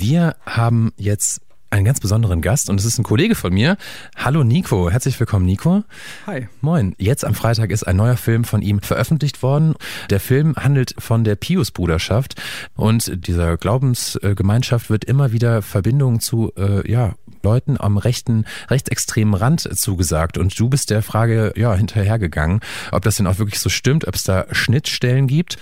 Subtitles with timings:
[0.00, 1.40] Wir haben jetzt
[1.70, 3.76] einen ganz besonderen Gast und es ist ein Kollege von mir.
[4.16, 5.82] Hallo Nico, herzlich willkommen Nico.
[6.26, 6.48] Hi.
[6.60, 6.94] Moin.
[6.98, 9.74] Jetzt am Freitag ist ein neuer Film von ihm veröffentlicht worden.
[10.08, 12.40] Der Film handelt von der Pius-Bruderschaft
[12.76, 19.68] und dieser Glaubensgemeinschaft wird immer wieder Verbindungen zu äh, ja, Leuten am rechten, rechtsextremen Rand
[19.78, 20.38] zugesagt.
[20.38, 22.60] Und du bist der Frage ja hinterhergegangen,
[22.92, 25.58] ob das denn auch wirklich so stimmt, ob es da Schnittstellen gibt.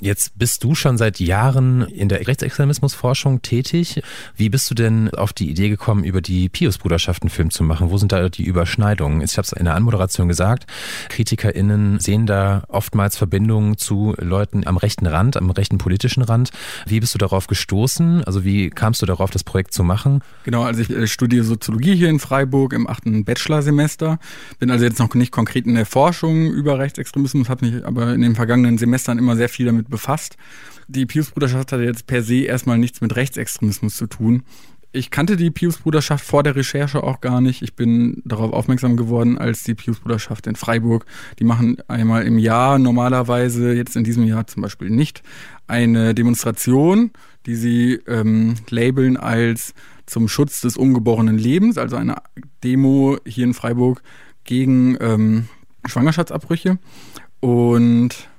[0.00, 4.02] Jetzt bist du schon seit Jahren in der Rechtsextremismusforschung tätig.
[4.36, 7.90] Wie bist du denn auf die Idee gekommen, über die Pius-Bruderschaft einen Film zu machen?
[7.90, 9.22] Wo sind da die Überschneidungen?
[9.22, 10.66] Ich habe es in der Anmoderation gesagt.
[11.08, 16.50] KritikerInnen sehen da oftmals Verbindungen zu Leuten am rechten Rand, am rechten politischen Rand.
[16.86, 18.24] Wie bist du darauf gestoßen?
[18.24, 20.22] Also wie kamst du darauf, das Projekt zu machen?
[20.44, 24.18] Genau, also ich äh, studiere Soziologie hier in Freiburg im achten Bachelorsemester.
[24.58, 28.22] Bin also jetzt noch nicht konkret in der Forschung über Rechtsextremismus, habe mich aber in
[28.22, 30.38] den vergangenen Semestern immer sehr viel damit befasst.
[30.88, 34.44] Die Pius-Bruderschaft hat jetzt per se erstmal nichts mit Rechtsextremismus zu tun.
[34.92, 37.60] Ich kannte die Pius-Bruderschaft vor der Recherche auch gar nicht.
[37.60, 41.04] Ich bin darauf aufmerksam geworden, als die Pius-Bruderschaft in Freiburg,
[41.38, 45.22] die machen einmal im Jahr normalerweise, jetzt in diesem Jahr zum Beispiel nicht,
[45.66, 47.10] eine Demonstration,
[47.44, 49.74] die sie ähm, labeln als
[50.10, 52.16] zum Schutz des ungeborenen Lebens, also eine
[52.62, 54.02] Demo hier in Freiburg
[54.44, 55.48] gegen ähm,
[55.86, 56.78] Schwangerschaftsabbrüche.
[57.40, 58.29] Und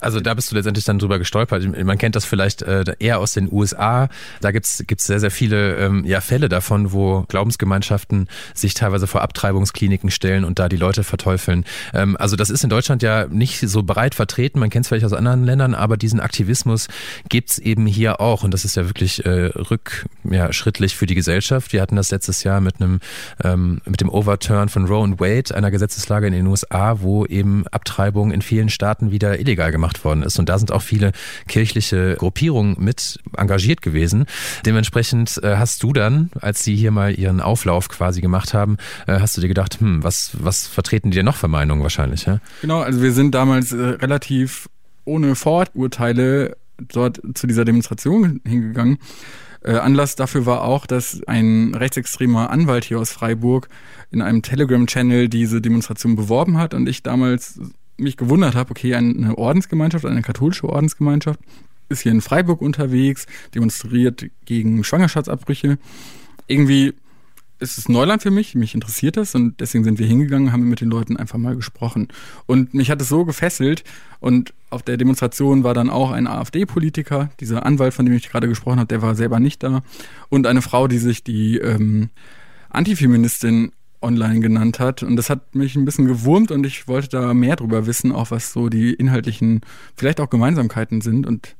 [0.00, 1.64] also da bist du letztendlich dann drüber gestolpert.
[1.84, 4.08] Man kennt das vielleicht äh, eher aus den USA.
[4.40, 9.22] Da gibt's gibt's sehr, sehr viele ähm, ja, Fälle davon, wo Glaubensgemeinschaften sich teilweise vor
[9.22, 11.64] Abtreibungskliniken stellen und da die Leute verteufeln.
[11.94, 14.60] Ähm, also das ist in Deutschland ja nicht so breit vertreten.
[14.60, 16.88] Man kennt es vielleicht aus anderen Ländern, aber diesen Aktivismus
[17.28, 18.44] gibt's eben hier auch.
[18.44, 21.72] Und das ist ja wirklich äh, rückschrittlich ja, für die Gesellschaft.
[21.72, 23.00] Wir hatten das letztes Jahr mit einem
[23.42, 27.66] ähm, mit dem Overturn von Roe and Wade, einer Gesetzeslage in den USA, wo eben
[27.68, 30.38] Abtreibung in vielen Staaten wieder illegal gemacht gemacht worden ist.
[30.38, 31.12] Und da sind auch viele
[31.46, 34.26] kirchliche Gruppierungen mit engagiert gewesen.
[34.66, 39.20] Dementsprechend äh, hast du dann, als sie hier mal ihren Auflauf quasi gemacht haben, äh,
[39.20, 42.26] hast du dir gedacht, hm, was, was vertreten die denn noch für Meinungen wahrscheinlich?
[42.26, 42.40] Ja?
[42.60, 44.68] Genau, also wir sind damals äh, relativ
[45.04, 48.98] ohne Vorurteile dort zu dieser Demonstration hingegangen.
[49.64, 53.68] Äh, Anlass dafür war auch, dass ein rechtsextremer Anwalt hier aus Freiburg
[54.10, 57.60] in einem Telegram-Channel diese Demonstration beworben hat und ich damals
[57.98, 61.40] mich gewundert habe, okay, eine Ordensgemeinschaft, eine katholische Ordensgemeinschaft
[61.88, 65.78] ist hier in Freiburg unterwegs, demonstriert gegen Schwangerschaftsabbrüche.
[66.46, 66.94] Irgendwie
[67.60, 70.80] ist es Neuland für mich, mich interessiert das und deswegen sind wir hingegangen, haben mit
[70.80, 72.08] den Leuten einfach mal gesprochen.
[72.46, 73.82] Und mich hat es so gefesselt
[74.20, 78.48] und auf der Demonstration war dann auch ein AfD-Politiker, dieser Anwalt, von dem ich gerade
[78.48, 79.82] gesprochen habe, der war selber nicht da
[80.28, 82.10] und eine Frau, die sich die ähm,
[82.70, 85.02] Antifeministin online genannt hat.
[85.02, 88.30] Und das hat mich ein bisschen gewurmt und ich wollte da mehr drüber wissen, auch
[88.30, 89.60] was so die inhaltlichen,
[89.96, 91.26] vielleicht auch Gemeinsamkeiten sind.
[91.26, 91.56] Und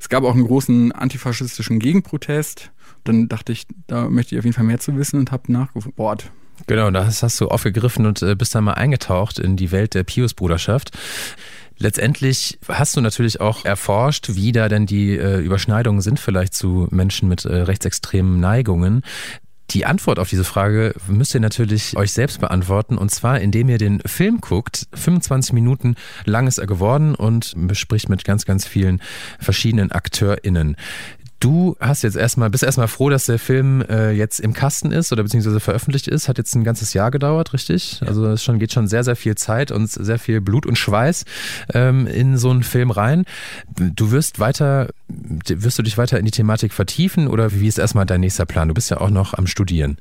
[0.00, 2.70] es gab auch einen großen antifaschistischen Gegenprotest.
[3.04, 6.30] Dann dachte ich, da möchte ich auf jeden Fall mehr zu wissen und habe nachgebohrt.
[6.66, 10.04] Genau, das hast du aufgegriffen und äh, bist dann mal eingetaucht in die Welt der
[10.04, 10.92] Pius-Bruderschaft.
[11.76, 16.86] Letztendlich hast du natürlich auch erforscht, wie da denn die äh, Überschneidungen sind vielleicht zu
[16.90, 19.02] Menschen mit äh, rechtsextremen Neigungen.
[19.70, 23.78] Die Antwort auf diese Frage müsst ihr natürlich euch selbst beantworten und zwar indem ihr
[23.78, 24.86] den Film guckt.
[24.94, 29.00] 25 Minuten lang ist er geworden und bespricht mit ganz, ganz vielen
[29.40, 30.76] verschiedenen AkteurInnen.
[31.44, 35.12] Du hast jetzt erstmal, bist erstmal froh, dass der Film äh, jetzt im Kasten ist
[35.12, 36.26] oder beziehungsweise veröffentlicht ist.
[36.26, 38.00] Hat jetzt ein ganzes Jahr gedauert, richtig?
[38.00, 38.06] Ja.
[38.06, 41.26] Also es schon, geht schon sehr, sehr viel Zeit und sehr viel Blut und Schweiß
[41.74, 43.26] ähm, in so einen Film rein.
[43.76, 48.06] Du wirst weiter, wirst du dich weiter in die Thematik vertiefen oder wie ist erstmal
[48.06, 48.68] dein nächster Plan?
[48.68, 49.98] Du bist ja auch noch am Studieren.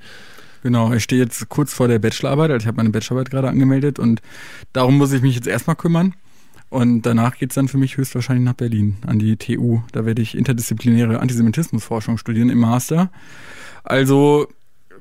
[0.61, 3.99] Genau, ich stehe jetzt kurz vor der Bachelorarbeit, also ich habe meine Bachelorarbeit gerade angemeldet
[3.99, 4.21] und
[4.71, 6.13] darum muss ich mich jetzt erstmal kümmern.
[6.73, 9.81] Und danach geht's dann für mich höchstwahrscheinlich nach Berlin, an die TU.
[9.91, 13.11] Da werde ich interdisziplinäre Antisemitismusforschung studieren im Master.
[13.84, 14.47] Also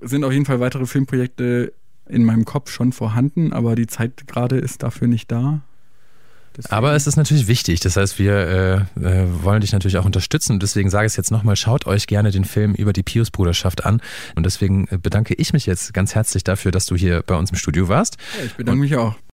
[0.02, 1.72] sind auf jeden Fall weitere Filmprojekte
[2.06, 5.62] in meinem Kopf schon vorhanden, aber die Zeit gerade ist dafür nicht da.
[6.54, 6.74] Deswegen.
[6.74, 7.80] Aber es ist natürlich wichtig.
[7.80, 10.52] Das heißt, wir äh, äh, wollen dich natürlich auch unterstützen.
[10.52, 13.86] Und deswegen sage ich es jetzt nochmal, schaut euch gerne den Film über die Pius-Bruderschaft
[13.86, 14.02] an.
[14.34, 17.56] Und deswegen bedanke ich mich jetzt ganz herzlich dafür, dass du hier bei uns im
[17.56, 18.18] Studio warst.
[18.38, 19.16] Ja, ich bedanke Und mich auch.